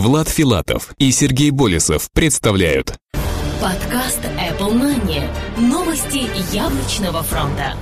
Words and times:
Влад 0.00 0.30
Филатов 0.30 0.94
и 0.96 1.12
Сергей 1.12 1.50
Болесов 1.50 2.10
представляют 2.10 2.94
Подкаст 3.60 4.20
Apple 4.24 4.72
Money. 4.72 5.28
Новости 5.58 6.22
яблочного 6.56 7.22
фронта. 7.22 7.74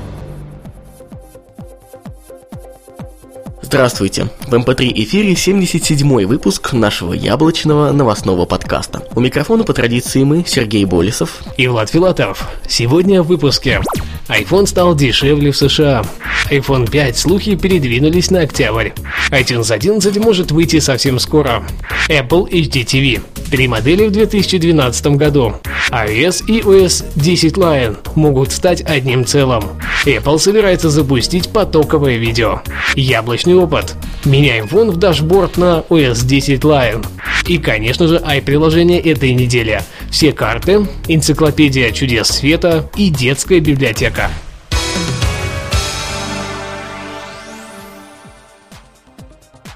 Здравствуйте! 3.63 4.31
В 4.49 4.53
МП3 4.53 4.91
эфире 5.05 5.35
77-й 5.35 6.25
выпуск 6.25 6.73
нашего 6.73 7.13
яблочного 7.13 7.93
новостного 7.93 8.47
подкаста. 8.47 9.07
У 9.15 9.21
микрофона 9.21 9.63
по 9.63 9.73
традиции 9.73 10.25
мы, 10.25 10.43
Сергей 10.45 10.87
Болесов 10.87 11.43
и 11.57 11.69
Влад 11.69 11.89
Филатов. 11.89 12.51
Сегодня 12.67 13.23
в 13.23 13.29
выпуске. 13.29 13.81
iPhone 14.29 14.67
стал 14.67 14.95
дешевле 14.95 15.51
в 15.53 15.57
США. 15.57 16.05
iPhone 16.51 16.91
5 16.91 17.17
слухи 17.17 17.57
передвинулись 17.57 18.31
на 18.31 18.41
октябрь. 18.41 18.91
iTunes 19.31 19.73
11 19.73 20.17
может 20.19 20.51
выйти 20.51 20.81
совсем 20.81 21.19
скоро. 21.19 21.65
Apple 22.09 22.49
HD 22.51 22.85
TV. 22.85 23.23
Три 23.51 23.69
модели 23.69 24.07
в 24.07 24.11
2012 24.11 25.07
году. 25.17 25.55
iOS 25.91 26.45
и 26.47 26.61
OS 26.61 27.05
10 27.17 27.55
Lion 27.55 27.97
могут 28.15 28.53
стать 28.53 28.83
одним 28.83 29.25
целым. 29.25 29.65
Apple 30.05 30.39
собирается 30.39 30.91
запустить 30.91 31.49
потоковое 31.49 32.17
видео. 32.17 32.61
Яблочный 32.95 33.55
опыт. 33.55 33.95
Меняем 34.27 34.69
фон 34.69 34.91
в 34.91 34.99
дашборд 34.99 35.57
на 35.57 35.85
OS 35.89 36.27
10 36.27 36.61
Lion. 36.61 37.07
И, 37.47 37.57
конечно 37.57 38.07
же, 38.07 38.21
i-приложение 38.23 39.01
этой 39.01 39.33
недели. 39.33 39.81
Все 40.11 40.33
карты, 40.33 40.87
энциклопедия 41.07 41.91
чудес 41.93 42.29
света 42.29 42.91
и 42.97 43.11
детская 43.11 43.61
библиотека. 43.61 44.31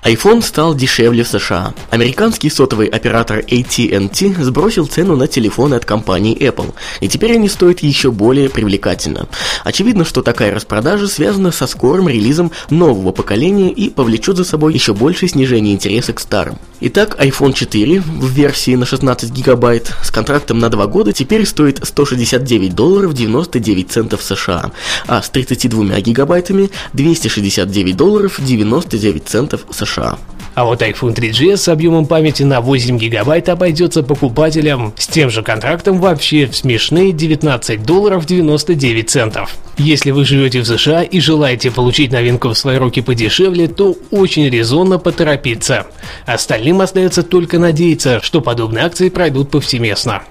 iPhone 0.04 0.42
стал 0.42 0.74
дешевле 0.74 1.22
в 1.22 1.28
США. 1.28 1.74
Американский 1.90 2.50
сотовый 2.50 2.88
оператор 2.88 3.38
AT&T 3.38 4.42
сбросил 4.42 4.86
цену 4.86 5.14
на 5.14 5.28
телефоны 5.28 5.76
от 5.76 5.84
компании 5.84 6.36
Apple, 6.36 6.74
и 6.98 7.06
теперь 7.06 7.34
они 7.34 7.48
стоят 7.48 7.80
еще 7.80 8.10
более 8.10 8.50
привлекательно. 8.50 9.28
Очевидно, 9.62 10.04
что 10.04 10.22
такая 10.22 10.52
распродажа 10.52 11.06
связана 11.06 11.52
со 11.52 11.68
скорым 11.68 12.08
релизом 12.08 12.50
нового 12.68 13.12
поколения 13.12 13.70
и 13.70 13.90
повлечет 13.90 14.38
за 14.38 14.44
собой 14.44 14.74
еще 14.74 14.92
большее 14.92 15.28
снижение 15.28 15.72
интереса 15.72 16.12
к 16.12 16.18
старым. 16.18 16.58
Итак, 16.80 17.16
iPhone 17.20 17.52
4 17.52 18.00
в 18.00 18.28
версии 18.28 18.74
на 18.74 18.86
16 18.86 19.30
гигабайт 19.30 19.92
с 20.02 20.10
контрактом 20.10 20.58
на 20.58 20.68
2 20.68 20.84
года 20.88 21.12
теперь 21.12 21.46
стоит 21.46 21.78
169 21.80 22.74
долларов 22.74 23.14
99 23.14 23.92
центов 23.92 24.20
США, 24.24 24.72
а 25.06 25.22
с 25.22 25.30
32 25.30 26.00
гигабайтами 26.00 26.70
269 26.92 27.96
долларов 27.96 28.40
99 28.40 29.28
центов 29.28 29.60
США. 29.70 29.91
США. 29.92 30.18
А 30.54 30.64
вот 30.64 30.82
iPhone 30.82 31.14
3GS 31.14 31.56
с 31.56 31.68
объемом 31.68 32.04
памяти 32.04 32.42
на 32.42 32.60
8 32.60 32.98
гигабайт 32.98 33.48
обойдется 33.48 34.02
покупателям 34.02 34.92
с 34.98 35.06
тем 35.06 35.30
же 35.30 35.42
контрактом 35.42 35.98
вообще 35.98 36.46
в 36.46 36.54
смешные 36.54 37.12
19 37.12 37.82
долларов 37.84 38.26
99 38.26 39.08
центов. 39.08 39.56
Если 39.78 40.10
вы 40.10 40.26
живете 40.26 40.60
в 40.60 40.66
США 40.66 41.02
и 41.02 41.20
желаете 41.20 41.70
получить 41.70 42.12
новинку 42.12 42.50
в 42.50 42.58
свои 42.58 42.76
руки 42.76 43.00
подешевле, 43.00 43.66
то 43.66 43.96
очень 44.10 44.50
резонно 44.50 44.98
поторопиться. 44.98 45.86
Остальным 46.26 46.82
остается 46.82 47.22
только 47.22 47.58
надеяться, 47.58 48.20
что 48.22 48.42
подобные 48.42 48.84
акции 48.84 49.08
пройдут 49.08 49.50
повсеместно 49.50 50.22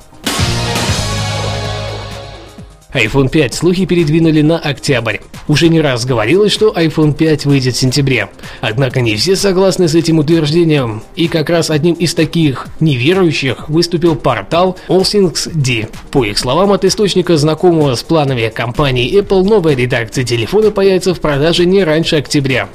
iPhone 2.93 3.29
5 3.29 3.53
слухи 3.53 3.85
передвинули 3.85 4.41
на 4.41 4.59
октябрь. 4.59 5.17
Уже 5.47 5.69
не 5.69 5.79
раз 5.81 6.05
говорилось, 6.05 6.51
что 6.51 6.73
iPhone 6.73 7.13
5 7.13 7.45
выйдет 7.45 7.75
в 7.75 7.79
сентябре. 7.79 8.29
Однако 8.59 9.01
не 9.01 9.15
все 9.15 9.35
согласны 9.35 9.87
с 9.87 9.95
этим 9.95 10.19
утверждением. 10.19 11.01
И 11.15 11.27
как 11.27 11.49
раз 11.49 11.69
одним 11.69 11.93
из 11.95 12.13
таких 12.13 12.67
неверующих 12.79 13.69
выступил 13.69 14.15
портал 14.15 14.77
AllThingsD. 14.87 15.89
По 16.11 16.25
их 16.25 16.37
словам, 16.37 16.71
от 16.71 16.83
источника 16.83 17.37
знакомого 17.37 17.95
с 17.95 18.03
планами 18.03 18.51
компании 18.53 19.19
Apple 19.19 19.43
новая 19.43 19.75
редакция 19.75 20.23
телефона 20.23 20.71
появится 20.71 21.13
в 21.13 21.21
продаже 21.21 21.65
не 21.65 21.83
раньше 21.83 22.17
октября. 22.17 22.67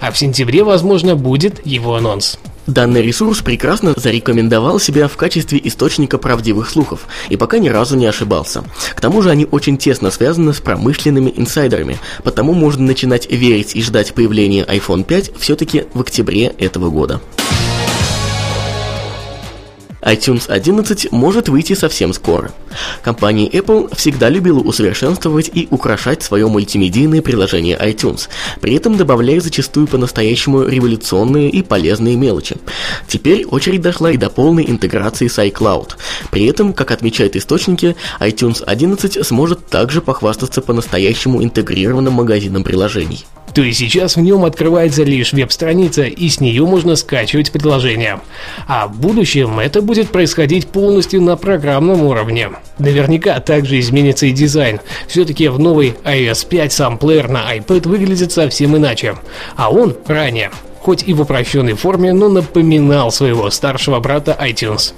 А 0.00 0.12
в 0.12 0.18
сентябре, 0.18 0.62
возможно, 0.62 1.16
будет 1.16 1.66
его 1.66 1.96
анонс. 1.96 2.38
Данный 2.68 3.00
ресурс 3.00 3.40
прекрасно 3.40 3.94
зарекомендовал 3.96 4.78
себя 4.78 5.08
в 5.08 5.16
качестве 5.16 5.58
источника 5.64 6.18
правдивых 6.18 6.68
слухов 6.68 7.06
и 7.30 7.36
пока 7.36 7.58
ни 7.58 7.70
разу 7.70 7.96
не 7.96 8.04
ошибался. 8.04 8.62
К 8.94 9.00
тому 9.00 9.22
же 9.22 9.30
они 9.30 9.48
очень 9.50 9.78
тесно 9.78 10.10
связаны 10.10 10.52
с 10.52 10.60
промышленными 10.60 11.32
инсайдерами, 11.34 11.98
потому 12.24 12.52
можно 12.52 12.84
начинать 12.84 13.30
верить 13.32 13.74
и 13.74 13.82
ждать 13.82 14.12
появления 14.12 14.64
iPhone 14.64 15.04
5 15.04 15.32
все-таки 15.38 15.84
в 15.94 16.02
октябре 16.02 16.48
этого 16.58 16.90
года 16.90 17.22
iTunes 20.08 20.48
11 20.48 21.12
может 21.12 21.48
выйти 21.50 21.74
совсем 21.74 22.14
скоро. 22.14 22.50
Компания 23.02 23.46
Apple 23.48 23.94
всегда 23.94 24.30
любила 24.30 24.60
усовершенствовать 24.60 25.50
и 25.52 25.68
украшать 25.70 26.22
свое 26.22 26.48
мультимедийное 26.48 27.20
приложение 27.20 27.76
iTunes, 27.76 28.28
при 28.60 28.74
этом 28.74 28.96
добавляя 28.96 29.40
зачастую 29.40 29.86
по-настоящему 29.86 30.62
революционные 30.62 31.50
и 31.50 31.62
полезные 31.62 32.16
мелочи. 32.16 32.56
Теперь 33.06 33.44
очередь 33.44 33.82
дошла 33.82 34.10
и 34.10 34.16
до 34.16 34.30
полной 34.30 34.70
интеграции 34.70 35.28
с 35.28 35.38
iCloud. 35.38 35.90
При 36.30 36.46
этом, 36.46 36.72
как 36.72 36.90
отмечают 36.90 37.36
источники, 37.36 37.94
iTunes 38.18 38.64
11 38.64 39.26
сможет 39.26 39.66
также 39.66 40.00
похвастаться 40.00 40.62
по-настоящему 40.62 41.42
интегрированным 41.44 42.14
магазином 42.14 42.64
приложений 42.64 43.26
то 43.54 43.62
и 43.62 43.72
сейчас 43.72 44.16
в 44.16 44.20
нем 44.20 44.44
открывается 44.44 45.04
лишь 45.04 45.32
веб-страница, 45.32 46.04
и 46.04 46.28
с 46.28 46.40
нее 46.40 46.64
можно 46.64 46.96
скачивать 46.96 47.52
приложения. 47.52 48.20
А 48.66 48.86
в 48.86 48.98
будущем 48.98 49.58
это 49.58 49.82
будет 49.82 50.10
происходить 50.10 50.68
полностью 50.68 51.22
на 51.22 51.36
программном 51.36 52.02
уровне. 52.02 52.50
Наверняка 52.78 53.40
также 53.40 53.80
изменится 53.80 54.26
и 54.26 54.32
дизайн. 54.32 54.80
Все-таки 55.08 55.48
в 55.48 55.58
новый 55.58 55.94
iOS 56.04 56.46
5 56.48 56.72
сам 56.72 56.98
плеер 56.98 57.28
на 57.28 57.56
iPad 57.56 57.88
выглядит 57.88 58.32
совсем 58.32 58.76
иначе. 58.76 59.16
А 59.56 59.70
он 59.70 59.96
ранее, 60.06 60.50
хоть 60.80 61.02
и 61.06 61.14
в 61.14 61.20
упрощенной 61.20 61.74
форме, 61.74 62.12
но 62.12 62.28
напоминал 62.28 63.10
своего 63.10 63.50
старшего 63.50 64.00
брата 64.00 64.36
iTunes. 64.40 64.94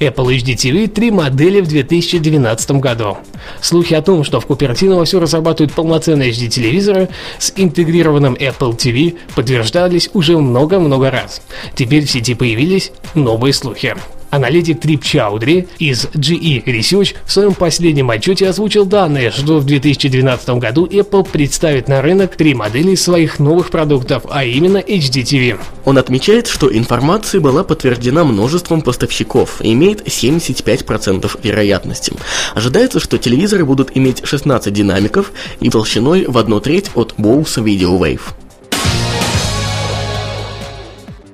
Apple 0.00 0.36
HD 0.36 0.54
TV 0.54 0.88
три 0.88 1.10
модели 1.10 1.60
в 1.60 1.68
2012 1.68 2.70
году. 2.72 3.18
Слухи 3.60 3.94
о 3.94 4.02
том, 4.02 4.24
что 4.24 4.40
в 4.40 4.46
Купертиново 4.46 5.04
все 5.04 5.20
разрабатывают 5.20 5.74
полноценные 5.74 6.30
HD-телевизоры 6.30 7.08
с 7.38 7.52
интегрированным 7.54 8.34
Apple 8.34 8.76
TV, 8.76 9.16
подтверждались 9.34 10.10
уже 10.14 10.36
много-много 10.38 11.10
раз. 11.10 11.42
Теперь 11.74 12.06
в 12.06 12.10
сети 12.10 12.34
появились 12.34 12.92
новые 13.14 13.52
слухи. 13.52 13.94
Аналитик 14.30 14.80
Трип 14.80 15.02
Чаудри 15.02 15.68
из 15.78 16.06
GE 16.06 16.64
Research 16.64 17.16
в 17.26 17.32
своем 17.32 17.54
последнем 17.54 18.10
отчете 18.10 18.48
озвучил 18.48 18.86
данные, 18.86 19.30
что 19.30 19.58
в 19.58 19.64
2012 19.64 20.50
году 20.50 20.86
Apple 20.86 21.28
представит 21.28 21.88
на 21.88 22.00
рынок 22.00 22.36
три 22.36 22.54
модели 22.54 22.94
своих 22.94 23.40
новых 23.40 23.70
продуктов, 23.70 24.24
а 24.30 24.44
именно 24.44 24.78
HD 24.78 25.22
TV. 25.22 25.60
Он 25.84 25.98
отмечает, 25.98 26.46
что 26.46 26.74
информация 26.74 27.40
была 27.40 27.64
подтверждена 27.64 28.24
множеством 28.24 28.82
поставщиков 28.82 29.60
и 29.60 29.72
имеет 29.72 30.06
75% 30.06 31.40
вероятности. 31.42 32.12
Ожидается, 32.54 33.00
что 33.00 33.18
телевизоры 33.18 33.64
будут 33.64 33.96
иметь 33.96 34.24
16 34.24 34.72
динамиков 34.72 35.32
и 35.60 35.70
толщиной 35.70 36.26
в 36.26 36.38
одну 36.38 36.60
треть 36.60 36.90
от 36.94 37.14
Bose 37.18 37.62
Video 37.62 37.98
Wave 37.98 38.20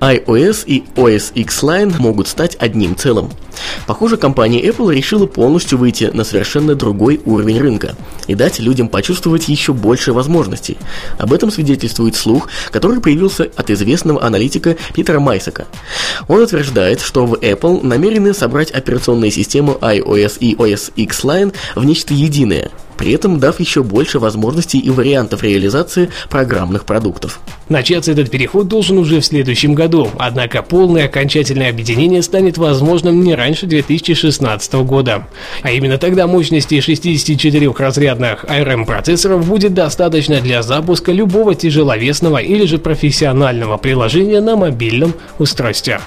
iOS 0.01 0.65
и 0.67 0.85
OS 0.97 1.33
X 1.35 1.63
Line 1.63 1.95
могут 1.99 2.29
стать 2.29 2.57
одним 2.61 2.97
целым. 2.97 3.31
Похоже, 3.87 4.17
компания 4.17 4.63
Apple 4.63 4.95
решила 4.95 5.27
полностью 5.27 5.79
выйти 5.79 6.11
на 6.13 6.25
совершенно 6.25 6.75
другой 6.75 7.21
уровень 7.25 7.59
рынка 7.59 7.95
и 8.27 8.35
дать 8.35 8.59
людям 8.59 8.89
почувствовать 8.89 9.49
еще 9.49 9.73
больше 9.73 10.13
возможностей. 10.13 10.77
Об 11.19 11.33
этом 11.33 11.51
свидетельствует 11.51 12.17
слух, 12.17 12.49
который 12.71 13.01
появился 13.01 13.51
от 13.57 13.71
известного 13.71 14.23
аналитика 14.23 14.77
Питера 14.95 15.21
Майсака. 15.21 15.67
Он 16.29 16.43
утверждает, 16.43 17.01
что 17.01 17.27
в 17.27 17.35
Apple 17.35 17.85
намерены 17.85 18.35
собрать 18.35 18.71
операционные 18.71 19.31
системы 19.31 19.75
iOS 19.81 20.39
и 20.41 20.55
OS 20.55 20.93
X 20.97 21.25
Line 21.25 21.55
в 21.75 21.85
нечто 21.85 22.15
единое– 22.15 22.71
при 22.97 23.13
этом 23.13 23.39
дав 23.39 23.59
еще 23.61 23.83
больше 23.83 24.19
возможностей 24.19 24.79
и 24.79 24.91
вариантов 24.91 25.43
реализации 25.43 26.11
программных 26.31 26.85
продуктов. 26.85 27.41
Начаться 27.69 28.13
этот 28.13 28.31
переход 28.31 28.69
должен 28.69 28.99
уже 28.99 29.21
в 29.21 29.25
следующем 29.25 29.75
году, 29.75 30.09
однако 30.19 30.63
полное 30.63 31.07
окончательное 31.07 31.71
объединение 31.71 32.23
станет 32.23 32.59
возможным 32.59 33.23
не 33.23 33.35
раньше 33.35 33.67
2016 33.67 34.75
года. 34.75 35.27
А 35.63 35.71
именно 35.73 35.99
тогда 35.99 36.27
мощности 36.27 36.77
64-разрядных 36.77 38.45
ARM 38.47 38.87
процессоров 38.87 39.47
будет 39.47 39.75
достаточно 39.75 40.41
для 40.41 40.63
запуска 40.63 41.13
любого 41.13 41.55
тяжеловесного 41.55 42.39
или 42.39 42.67
же 42.67 42.79
профессионального 42.79 43.77
приложения 43.77 44.41
на 44.41 44.57
мобильном 44.57 45.15
устройстве. 45.39 46.01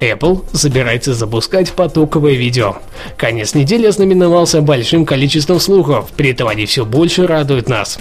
Apple 0.00 0.44
собирается 0.52 1.14
запускать 1.14 1.72
потоковое 1.72 2.34
видео. 2.34 2.76
Конец 3.16 3.54
недели 3.54 3.86
ознаменовался 3.86 4.60
большим 4.60 5.06
количеством 5.06 5.60
слухов, 5.60 6.10
при 6.16 6.30
этом 6.30 6.48
они 6.48 6.66
все 6.66 6.84
больше 6.84 7.26
радуют 7.26 7.68
нас. 7.68 7.98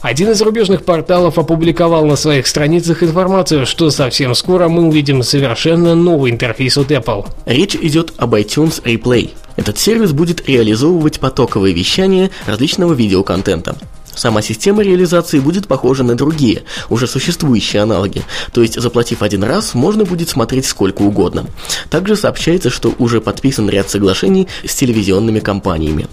Один 0.00 0.30
из 0.30 0.38
зарубежных 0.38 0.84
порталов 0.84 1.38
опубликовал 1.38 2.04
на 2.04 2.16
своих 2.16 2.46
страницах 2.46 3.02
информацию, 3.02 3.66
что 3.66 3.90
совсем 3.90 4.34
скоро 4.34 4.68
мы 4.68 4.86
увидим 4.88 5.22
совершенно 5.22 5.94
новый 5.94 6.30
интерфейс 6.30 6.76
от 6.76 6.90
Apple. 6.90 7.26
Речь 7.46 7.74
идет 7.76 8.12
об 8.16 8.34
iTunes 8.34 8.82
Replay. 8.82 9.30
Этот 9.56 9.78
сервис 9.78 10.12
будет 10.12 10.48
реализовывать 10.48 11.20
потоковое 11.20 11.72
вещание 11.72 12.30
различного 12.46 12.92
видеоконтента. 12.92 13.76
Сама 14.14 14.42
система 14.42 14.82
реализации 14.82 15.40
будет 15.40 15.66
похожа 15.66 16.02
на 16.02 16.14
другие, 16.14 16.64
уже 16.88 17.06
существующие 17.06 17.82
аналоги, 17.82 18.22
то 18.52 18.62
есть 18.62 18.80
заплатив 18.80 19.22
один 19.22 19.44
раз, 19.44 19.74
можно 19.74 20.04
будет 20.04 20.28
смотреть 20.28 20.66
сколько 20.66 21.02
угодно. 21.02 21.46
Также 21.90 22.16
сообщается, 22.16 22.70
что 22.70 22.94
уже 22.98 23.20
подписан 23.20 23.68
ряд 23.68 23.90
соглашений 23.90 24.48
с 24.64 24.74
телевизионными 24.74 25.40
компаниями. 25.40 26.06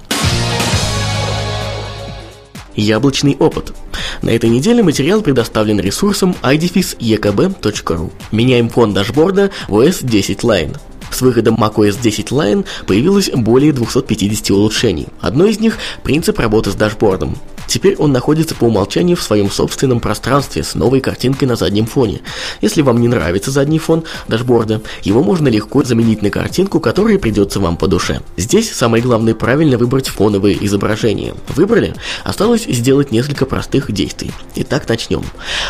Яблочный 2.76 3.36
опыт. 3.38 3.74
На 4.22 4.30
этой 4.30 4.50
неделе 4.50 4.82
материал 4.82 5.22
предоставлен 5.22 5.80
ресурсом 5.80 6.36
idefis.ekb.ru. 6.42 8.12
Меняем 8.32 8.70
фон 8.70 8.94
дашборда 8.94 9.52
в 9.68 9.76
OS 9.76 10.06
10 10.06 10.40
Line. 10.40 10.78
С 11.12 11.22
выходом 11.22 11.56
macOS 11.56 12.02
10 12.02 12.30
Line 12.30 12.66
появилось 12.88 13.30
более 13.30 13.74
250 13.74 14.52
улучшений. 14.52 15.08
Одно 15.20 15.46
из 15.46 15.60
них– 15.60 15.78
принцип 16.04 16.40
работы 16.40 16.72
с 16.72 16.76
дашбордом. 16.76 17.38
Теперь 17.72 17.96
он 17.96 18.12
находится 18.12 18.54
по 18.54 18.66
умолчанию 18.66 19.16
в 19.16 19.24
своем 19.24 19.50
собственном 19.50 20.02
пространстве 20.02 20.62
с 20.62 20.76
новой 20.76 21.00
картинкой 21.00 21.48
на 21.48 21.56
заднем 21.56 21.86
фоне. 21.86 22.20
Если 22.60 22.82
вам 22.82 23.00
не 23.00 23.08
нравится 23.08 23.50
задний 23.50 23.80
фон 23.80 24.04
дашборда, 24.28 24.82
его 25.04 25.24
можно 25.24 25.48
легко 25.48 25.82
заменить 25.82 26.22
на 26.22 26.30
картинку, 26.30 26.82
которая 26.82 27.18
придется 27.18 27.62
вам 27.62 27.78
по 27.78 27.88
душе. 27.88 28.20
Здесь 28.36 28.70
самое 28.74 29.02
главное 29.02 29.36
правильно 29.36 29.78
выбрать 29.78 30.10
фоновые 30.10 30.58
изображения. 30.66 31.34
Выбрали? 31.56 31.96
Осталось 32.26 32.66
сделать 32.66 33.14
несколько 33.14 33.46
простых 33.46 33.90
действий. 33.90 34.32
Итак, 34.56 34.90
начнем. 34.90 35.24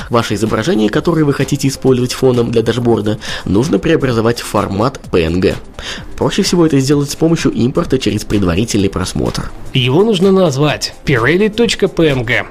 Ваше 0.10 0.34
изображение, 0.34 0.90
которое 0.90 1.24
вы 1.24 1.34
хотите 1.34 1.68
использовать 1.68 2.14
фоном 2.14 2.52
для 2.52 2.64
дашборда, 2.64 3.20
нужно 3.46 3.78
преобразовать 3.78 4.42
в 4.42 4.48
формат 4.48 5.00
PNG. 5.12 5.31
Проще 6.18 6.44
всего 6.44 6.66
это 6.66 6.80
сделать 6.80 7.10
с 7.10 7.16
помощью 7.16 7.52
импорта 7.52 7.98
через 7.98 8.26
предварительный 8.26 8.90
просмотр. 8.90 9.52
Его 9.74 10.04
нужно 10.04 10.32
назвать 10.32 10.94
pirelli.png. 11.06 12.46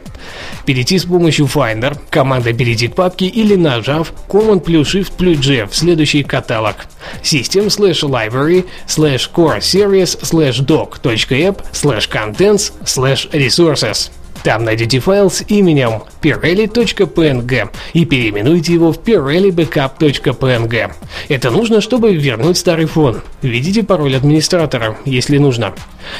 Перейти 0.67 0.99
с 0.99 1.05
помощью 1.05 1.47
Finder, 1.47 1.97
команда 2.11 2.53
перейти 2.53 2.88
к 2.88 2.94
папке 2.94 3.27
или 3.27 3.56
нажав 3.56 4.12
Command 4.29 4.61
плюс 4.61 4.94
Shift 4.94 5.12
плюс 5.17 5.38
G 5.38 5.67
в 5.67 5.75
следующий 5.75 6.23
каталог. 6.23 6.77
System 7.23 7.67
slash 7.67 8.03
library 8.03 8.67
slash 8.87 9.31
core 9.33 9.61
series 9.61 10.19
slash 10.23 10.61
doc.app 10.61 11.62
slash 11.73 12.09
contents 12.09 12.73
slash 12.85 13.29
resources. 13.33 14.11
Там 14.42 14.64
найдете 14.64 15.00
файл 15.00 15.31
с 15.31 15.42
именем 15.48 16.02
pirelli.png 16.22 17.69
и 17.92 18.04
переименуйте 18.04 18.72
его 18.72 18.92
в 18.92 18.98
pirellibackup.png. 18.98 20.92
Это 21.28 21.50
нужно, 21.50 21.81
чтобы 21.81 22.14
вернуть 22.14 22.56
старый 22.56 22.87
фон. 22.87 23.20
Введите 23.42 23.82
пароль 23.82 24.16
администратора, 24.16 24.96
если 25.04 25.38
нужно. 25.38 25.75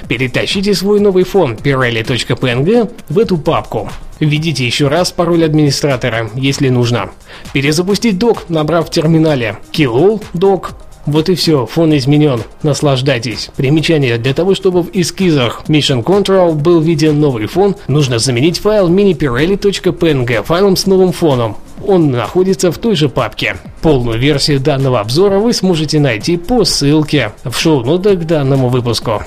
Перетащите 0.09 0.75
свой 0.75 1.01
новый 1.01 1.25
фон 1.25 1.55
pirelli.png 1.55 2.93
в 3.09 3.19
эту 3.19 3.39
папку. 3.39 3.91
Введите 4.21 4.67
еще 4.67 4.89
раз 4.89 5.13
пароль 5.13 5.45
администратора, 5.45 6.31
если 6.35 6.69
нужно. 6.69 7.11
Перезапустить 7.55 8.19
док, 8.19 8.51
набрав 8.51 8.89
в 8.89 8.91
терминале 8.91 9.57
killall 9.73 10.23
doc 10.35 10.73
вот 11.07 11.29
и 11.29 11.35
все, 11.35 11.67
фон 11.67 11.97
изменен. 11.97 12.43
Наслаждайтесь. 12.63 13.51
Примечание. 13.57 14.19
Для 14.19 14.35
того, 14.35 14.55
чтобы 14.55 14.83
в 14.83 14.91
эскизах 14.93 15.63
Mission 15.69 16.05
Control 16.05 16.53
был 16.53 16.81
виден 16.81 17.21
новый 17.21 17.47
фон, 17.47 17.77
нужно 17.89 18.19
заменить 18.19 18.59
файл 18.59 18.89
minipirelli.png 18.89 20.45
файлом 20.45 20.77
с 20.77 20.87
новым 20.87 21.13
фоном. 21.13 21.57
Он 21.87 22.11
находится 22.11 22.71
в 22.71 22.79
той 22.79 22.95
же 22.95 23.09
папке. 23.09 23.57
Полную 23.81 24.19
версию 24.19 24.61
данного 24.61 25.01
обзора 25.01 25.39
вы 25.39 25.55
сможете 25.55 25.99
найти 25.99 26.37
по 26.37 26.65
ссылке 26.65 27.33
в 27.45 27.59
шоу-нотах 27.59 28.21
к 28.21 28.25
данному 28.25 28.69
выпуску. 28.69 29.23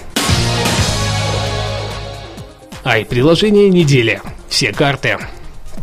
Ай, 2.86 3.06
приложение 3.06 3.70
недели. 3.70 4.22
Все 4.50 4.72
карты. 4.72 5.18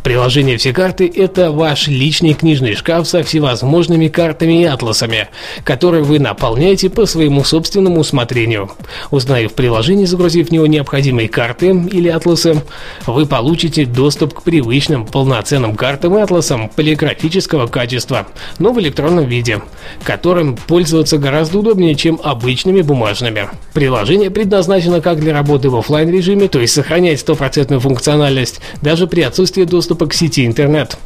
Приложение 0.03 0.57
«Все 0.57 0.73
карты»— 0.73 1.13
это 1.15 1.53
ваш 1.53 1.87
личный 1.87 2.33
книжный 2.33 2.75
шкаф 2.75 3.07
со 3.07 3.23
всевозможными 3.23 4.09
картами 4.09 4.63
и 4.63 4.65
атласами, 4.65 5.29
которые 5.63 6.03
вы 6.03 6.19
наполняете 6.19 6.89
по 6.89 7.05
своему 7.05 7.45
собственному 7.45 8.01
усмотрению. 8.01 8.71
Узнав 9.11 9.53
приложение, 9.53 10.07
загрузив 10.07 10.49
в 10.49 10.53
него 10.53 10.67
необходимые 10.67 11.29
карты 11.29 11.67
или 11.93 12.09
атласы, 12.09 12.63
вы 13.07 13.27
получите 13.27 13.85
доступ 13.85 14.33
к 14.33 14.43
привычным 14.43 15.05
полноценным 15.05 15.77
картам 15.77 16.17
и 16.17 16.23
атласам 16.23 16.71
полиграфического 16.71 17.67
качества, 17.67 18.27
но 18.59 18.73
в 18.73 18.81
электронном 18.81 19.27
виде, 19.27 19.61
которым 20.03 20.57
пользоваться 20.57 21.19
гораздо 21.19 21.59
удобнее, 21.59 21.95
чем 21.95 22.19
обычными 22.25 22.81
бумажными. 22.81 23.51
Приложение 23.75 24.31
предназначено 24.31 25.03
как 25.03 25.21
для 25.21 25.35
работы 25.35 25.69
в 25.69 25.77
офлайн 25.77 26.11
режиме, 26.11 26.49
то 26.49 26.59
есть 26.59 26.73
сохранять 26.73 27.21
стопроцентную 27.21 27.81
функциональность, 27.81 28.63
даже 28.81 29.07
при 29.07 29.21
отсутствии 29.21 29.65
доступа 29.65 29.90
доступа 29.91 30.07
к 30.07 30.15
сети 30.15 30.47
интернет. 30.47 30.97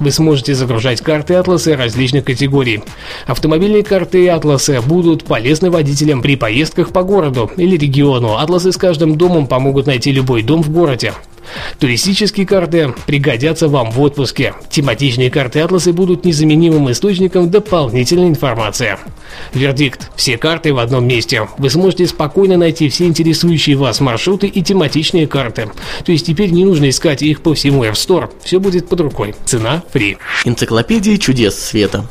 Вы 0.00 0.10
сможете 0.10 0.54
загружать 0.56 1.00
карты 1.00 1.34
атласы 1.34 1.76
различных 1.76 2.24
категорий. 2.24 2.82
Автомобильные 3.26 3.84
карты 3.84 4.24
и 4.24 4.26
атласы 4.26 4.80
будут 4.80 5.24
полезны 5.24 5.70
водителям 5.70 6.22
при 6.22 6.34
поездках 6.34 6.92
по 6.92 7.04
городу 7.04 7.52
или 7.56 7.76
региону. 7.76 8.36
Атласы 8.38 8.72
с 8.72 8.76
каждым 8.76 9.16
домом 9.16 9.46
помогут 9.46 9.86
найти 9.86 10.10
любой 10.10 10.42
дом 10.42 10.64
в 10.64 10.70
городе. 10.70 11.12
Туристические 11.78 12.46
карты 12.46 12.94
пригодятся 13.06 13.68
вам 13.68 13.90
в 13.90 14.00
отпуске. 14.00 14.54
Тематичные 14.70 15.30
карты 15.30 15.60
атласы 15.60 15.92
будут 15.92 16.24
незаменимым 16.24 16.90
источником 16.90 17.50
дополнительной 17.50 18.28
информации. 18.28 18.98
Вердикт. 19.54 20.10
Все 20.16 20.38
карты 20.38 20.72
в 20.72 20.78
одном 20.78 21.06
месте. 21.06 21.48
Вы 21.58 21.70
сможете 21.70 22.06
спокойно 22.06 22.56
найти 22.56 22.88
все 22.88 23.06
интересующие 23.06 23.76
вас 23.76 24.00
маршруты 24.00 24.46
и 24.46 24.62
тематичные 24.62 25.26
карты. 25.26 25.70
То 26.04 26.12
есть 26.12 26.26
теперь 26.26 26.50
не 26.50 26.64
нужно 26.64 26.88
искать 26.88 27.22
их 27.22 27.42
по 27.42 27.54
всему 27.54 27.84
App 27.84 27.94
Store. 27.94 28.30
Все 28.42 28.60
будет 28.60 28.88
под 28.88 29.00
рукой. 29.00 29.34
Цена 29.44 29.82
фри. 29.92 30.18
Энциклопедия 30.44 31.16
чудес 31.16 31.58
света. 31.58 32.06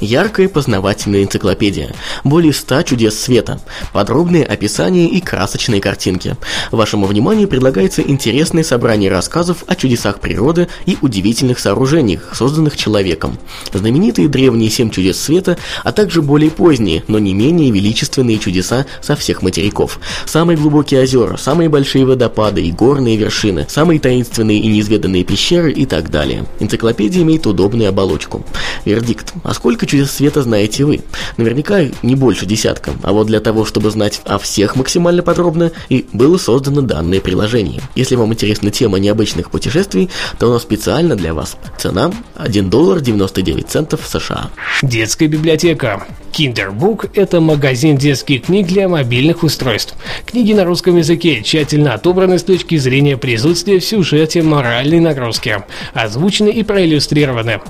Яркая 0.00 0.48
познавательная 0.48 1.22
энциклопедия, 1.22 1.94
более 2.22 2.52
100 2.52 2.82
чудес 2.82 3.18
света, 3.18 3.60
подробные 3.94 4.44
описания 4.44 5.08
и 5.08 5.20
красочные 5.20 5.80
картинки. 5.80 6.36
Вашему 6.70 7.06
вниманию 7.06 7.48
предлагается 7.48 8.02
интересное 8.02 8.62
собрание 8.62 9.10
рассказов 9.10 9.64
о 9.66 9.74
чудесах 9.74 10.20
природы 10.20 10.68
и 10.84 10.98
удивительных 11.00 11.58
сооружениях, 11.58 12.34
созданных 12.34 12.76
человеком. 12.76 13.38
Знаменитые 13.72 14.28
древние 14.28 14.68
семь 14.68 14.90
чудес 14.90 15.18
света, 15.18 15.56
а 15.82 15.92
также 15.92 16.20
более 16.20 16.50
поздние, 16.50 17.02
но 17.08 17.18
не 17.18 17.32
менее 17.32 17.70
величественные 17.70 18.38
чудеса 18.38 18.84
со 19.00 19.16
всех 19.16 19.40
материков. 19.40 19.98
Самые 20.26 20.58
глубокие 20.58 21.00
озера, 21.00 21.38
самые 21.38 21.70
большие 21.70 22.04
водопады 22.04 22.62
и 22.62 22.70
горные 22.70 23.16
вершины, 23.16 23.66
самые 23.68 23.98
таинственные 23.98 24.58
и 24.58 24.66
неизведанные 24.66 25.24
пещеры 25.24 25.72
и 25.72 25.86
так 25.86 26.10
далее. 26.10 26.44
Энциклопедия 26.60 27.22
имеет 27.22 27.46
удобную 27.46 27.88
оболочку. 27.88 28.44
Вердикт. 28.84 29.32
А 29.42 29.54
сколько 29.54 29.85
Сколько 29.86 29.98
чудес 29.98 30.10
света 30.10 30.42
знаете 30.42 30.84
вы? 30.84 31.00
Наверняка 31.36 31.82
не 32.02 32.16
больше 32.16 32.44
десятка, 32.44 32.92
а 33.02 33.12
вот 33.12 33.28
для 33.28 33.38
того, 33.38 33.64
чтобы 33.64 33.90
знать 33.92 34.20
о 34.24 34.38
всех 34.38 34.74
максимально 34.74 35.22
подробно, 35.22 35.70
и 35.88 36.06
было 36.12 36.38
создано 36.38 36.80
данное 36.80 37.20
приложение. 37.20 37.80
Если 37.94 38.16
вам 38.16 38.32
интересна 38.32 38.72
тема 38.72 38.98
необычных 38.98 39.50
путешествий, 39.50 40.10
то 40.40 40.48
оно 40.48 40.58
специально 40.58 41.14
для 41.14 41.34
вас. 41.34 41.56
Цена 41.78 42.12
1 42.34 42.68
доллар 42.68 43.00
99 43.00 43.68
центов 43.68 44.00
США. 44.04 44.50
Детская 44.82 45.28
библиотека. 45.28 46.04
Kinderbook– 46.36 47.12
это 47.14 47.40
магазин 47.40 47.96
детских 47.96 48.42
книг 48.42 48.66
для 48.66 48.90
мобильных 48.90 49.42
устройств. 49.42 49.94
Книги 50.26 50.52
на 50.52 50.64
русском 50.64 50.98
языке 50.98 51.42
тщательно 51.42 51.94
отобраны 51.94 52.38
с 52.38 52.42
точки 52.42 52.76
зрения 52.76 53.16
присутствия 53.16 53.78
в 53.78 53.84
сюжете 53.84 54.42
моральной 54.42 55.00
нагрузки, 55.00 55.64
озвучены 55.94 56.50
и 56.50 56.62
проиллюстрированы. 56.62 57.62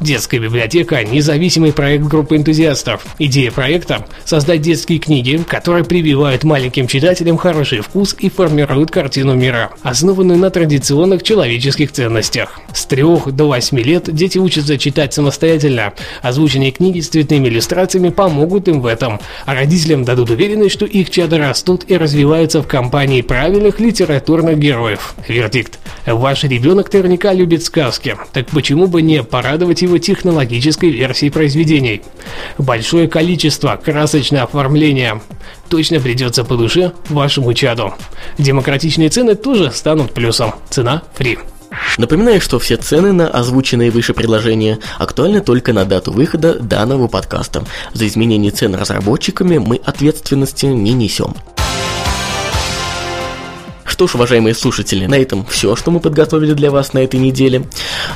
Детская 0.00 0.38
библиотека– 0.38 1.02
независимый 1.62 1.72
проект 1.72 2.04
группы 2.04 2.36
энтузиастов. 2.36 3.04
Идея 3.18 3.50
проекта– 3.50 4.06
создать 4.24 4.62
детские 4.62 4.98
книги, 4.98 5.40
которые 5.46 5.84
прививают 5.84 6.44
маленьким 6.44 6.86
читателям 6.86 7.36
хороший 7.36 7.80
вкус 7.80 8.16
и 8.18 8.28
формируют 8.28 8.90
картину 8.90 9.34
мира, 9.34 9.70
основанную 9.82 10.38
на 10.38 10.50
традиционных 10.50 11.22
человеческих 11.22 11.92
ценностях. 11.92 12.60
С 12.74 12.86
3 12.86 13.02
до 13.32 13.46
8 13.46 13.78
лет 13.80 14.12
дети 14.12 14.38
учатся 14.38 14.76
читать 14.78 15.14
самостоятельно. 15.14 15.92
Озвученные 16.22 16.72
книги 16.72 17.00
с 17.00 17.08
цветными 17.08 17.48
иллюстрациями 17.48 18.10
помогут 18.10 18.68
им 18.68 18.80
в 18.80 18.86
этом, 18.86 19.20
а 19.46 19.54
родителям 19.54 20.04
дадут 20.04 20.30
уверенность, 20.30 20.74
что 20.74 20.86
их 20.86 21.10
чада 21.10 21.38
растут 21.38 21.84
и 21.88 21.96
развиваются 21.96 22.62
в 22.62 22.66
компании 22.66 23.22
правильных 23.22 23.80
литературных 23.80 24.58
героев. 24.58 25.14
Вердикт. 25.28 25.78
Ваш 26.06 26.44
ребенок 26.44 26.92
наверняка 26.92 27.32
любит 27.32 27.62
сказки, 27.62 28.16
так 28.32 28.46
почему 28.48 28.86
бы 28.86 29.02
не 29.02 29.22
порадовать 29.22 29.82
его 29.82 29.98
технологической 29.98 30.90
версией 30.90 31.30
произведений? 31.52 32.02
Большое 32.58 33.08
количество, 33.08 33.76
красочное 33.82 34.42
оформление 34.42 35.20
точно 35.68 36.00
придется 36.00 36.44
по 36.44 36.56
душе 36.56 36.92
вашему 37.10 37.52
чаду. 37.52 37.94
Демократичные 38.38 39.10
цены 39.10 39.34
тоже 39.34 39.70
станут 39.70 40.12
плюсом. 40.14 40.54
Цена 40.70 41.02
фри. 41.14 41.38
Напоминаю, 41.98 42.40
что 42.40 42.58
все 42.58 42.76
цены 42.76 43.12
на 43.12 43.28
озвученные 43.28 43.90
выше 43.90 44.14
предложения 44.14 44.78
актуальны 44.98 45.40
только 45.40 45.72
на 45.72 45.84
дату 45.84 46.12
выхода 46.12 46.58
данного 46.58 47.08
подкаста. 47.08 47.64
За 47.92 48.06
изменение 48.06 48.50
цен 48.50 48.74
разработчиками 48.74 49.58
мы 49.58 49.76
ответственности 49.76 50.66
не 50.66 50.92
несем. 50.92 51.34
Что 54.02 54.08
ж, 54.08 54.14
уважаемые 54.16 54.56
слушатели, 54.56 55.06
на 55.06 55.14
этом 55.14 55.46
все, 55.46 55.76
что 55.76 55.92
мы 55.92 56.00
подготовили 56.00 56.54
для 56.54 56.72
вас 56.72 56.92
на 56.92 56.98
этой 56.98 57.20
неделе. 57.20 57.62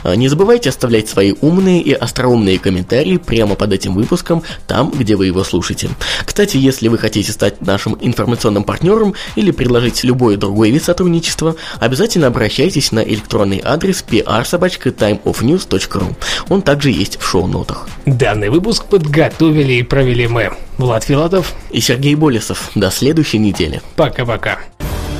А, 0.03 0.17
не 0.17 0.27
забывайте 0.27 0.69
оставлять 0.69 1.09
свои 1.09 1.33
умные 1.41 1.81
и 1.81 1.93
остроумные 1.93 2.59
комментарии 2.59 3.19
прямо 3.19 3.55
под 3.55 3.73
этим 3.73 3.95
выпуском, 3.95 4.43
там, 4.67 4.91
где 4.91 5.15
вы 5.15 5.27
его 5.27 5.45
слушаете. 5.45 5.91
Кстати, 6.25 6.57
если 6.57 6.89
вы 6.89 6.99
хотите 6.99 7.31
стать 7.31 7.61
нашим 7.61 7.97
информационным 8.01 8.65
партнером 8.65 9.15
или 9.37 9.53
предложить 9.53 10.03
любой 10.03 10.37
другой 10.37 10.73
вид 10.73 10.83
сотрудничества, 10.83 11.55
обязательно 11.79 12.27
обращайтесь 12.27 12.91
на 12.91 13.05
электронный 13.05 13.63
адрес 13.65 14.05
pr-timeofnews.ru. 14.11 16.17
Он 16.49 16.63
также 16.63 16.91
есть 16.91 17.21
в 17.21 17.25
шоу-нотах. 17.25 17.89
Данный 18.07 18.49
выпуск 18.49 18.87
подготовили 18.87 19.75
и 19.75 19.83
провели 19.85 20.27
мы, 20.27 20.51
Влад 20.79 21.05
Филатов 21.05 21.55
и 21.71 21.81
Сергей 21.81 22.17
Болесов. 22.17 22.73
До 22.75 22.91
следующей 22.91 23.39
недели. 23.39 23.81
Пока-пока. 23.95 24.59